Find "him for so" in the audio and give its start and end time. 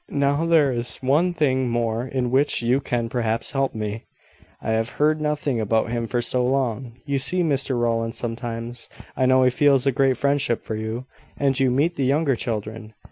5.91-6.43